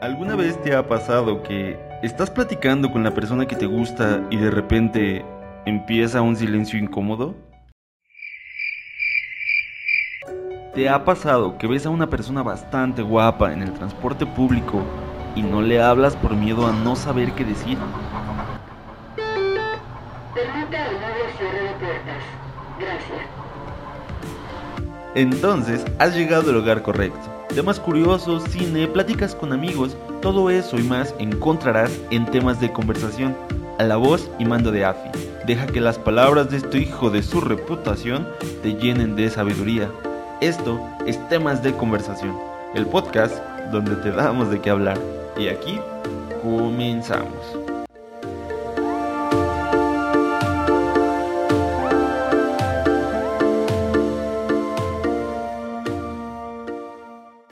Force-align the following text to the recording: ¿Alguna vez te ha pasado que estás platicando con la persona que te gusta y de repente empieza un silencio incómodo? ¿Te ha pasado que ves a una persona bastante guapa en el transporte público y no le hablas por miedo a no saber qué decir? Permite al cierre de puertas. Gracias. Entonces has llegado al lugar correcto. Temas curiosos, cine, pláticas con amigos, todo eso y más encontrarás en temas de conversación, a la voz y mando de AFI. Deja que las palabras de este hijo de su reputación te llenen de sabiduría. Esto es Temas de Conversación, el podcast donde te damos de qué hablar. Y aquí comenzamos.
¿Alguna 0.00 0.34
vez 0.34 0.58
te 0.62 0.74
ha 0.74 0.88
pasado 0.88 1.42
que 1.42 1.78
estás 2.02 2.30
platicando 2.30 2.90
con 2.90 3.04
la 3.04 3.10
persona 3.10 3.46
que 3.46 3.54
te 3.54 3.66
gusta 3.66 4.26
y 4.30 4.38
de 4.38 4.50
repente 4.50 5.22
empieza 5.66 6.22
un 6.22 6.36
silencio 6.36 6.78
incómodo? 6.78 7.34
¿Te 10.72 10.88
ha 10.88 11.04
pasado 11.04 11.58
que 11.58 11.66
ves 11.66 11.84
a 11.84 11.90
una 11.90 12.08
persona 12.08 12.42
bastante 12.42 13.02
guapa 13.02 13.52
en 13.52 13.60
el 13.60 13.74
transporte 13.74 14.24
público 14.24 14.82
y 15.36 15.42
no 15.42 15.60
le 15.60 15.82
hablas 15.82 16.16
por 16.16 16.34
miedo 16.34 16.66
a 16.66 16.72
no 16.72 16.96
saber 16.96 17.32
qué 17.32 17.44
decir? 17.44 17.76
Permite 20.34 20.76
al 20.78 20.96
cierre 21.36 21.62
de 21.62 21.72
puertas. 21.74 22.22
Gracias. 22.78 23.20
Entonces 25.14 25.84
has 25.98 26.16
llegado 26.16 26.48
al 26.48 26.56
lugar 26.56 26.80
correcto. 26.80 27.39
Temas 27.54 27.80
curiosos, 27.80 28.44
cine, 28.44 28.86
pláticas 28.86 29.34
con 29.34 29.52
amigos, 29.52 29.96
todo 30.22 30.50
eso 30.50 30.78
y 30.78 30.84
más 30.84 31.14
encontrarás 31.18 31.90
en 32.10 32.24
temas 32.26 32.60
de 32.60 32.72
conversación, 32.72 33.36
a 33.78 33.82
la 33.82 33.96
voz 33.96 34.30
y 34.38 34.44
mando 34.44 34.70
de 34.70 34.84
AFI. 34.84 35.10
Deja 35.46 35.66
que 35.66 35.80
las 35.80 35.98
palabras 35.98 36.48
de 36.48 36.58
este 36.58 36.78
hijo 36.78 37.10
de 37.10 37.24
su 37.24 37.40
reputación 37.40 38.28
te 38.62 38.74
llenen 38.74 39.16
de 39.16 39.28
sabiduría. 39.30 39.90
Esto 40.40 40.80
es 41.06 41.28
Temas 41.28 41.60
de 41.62 41.72
Conversación, 41.76 42.38
el 42.74 42.86
podcast 42.86 43.34
donde 43.72 43.96
te 43.96 44.12
damos 44.12 44.48
de 44.50 44.60
qué 44.60 44.70
hablar. 44.70 44.98
Y 45.36 45.48
aquí 45.48 45.80
comenzamos. 46.42 47.69